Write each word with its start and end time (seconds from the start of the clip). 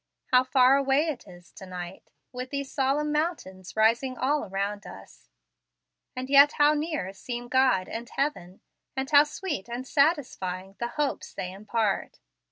How 0.31 0.43
far 0.43 0.77
away 0.77 1.09
it 1.09 1.25
is 1.27 1.51
to 1.51 1.67
night, 1.67 2.09
with 2.31 2.49
these 2.49 2.71
solemn 2.71 3.11
mountains 3.11 3.75
rising 3.75 4.17
all 4.17 4.43
around 4.45 4.87
us; 4.87 5.29
and 6.15 6.27
yet 6.27 6.53
how 6.53 6.73
near 6.73 7.13
seem 7.13 7.47
God 7.47 7.87
and 7.87 8.09
heaven, 8.09 8.61
and 8.95 9.07
how 9.11 9.25
sweet 9.25 9.69
and 9.69 9.85
satisfying 9.87 10.75
the 10.79 10.87
hopes 10.97 11.35
they 11.35 11.51
impart! 11.53 12.17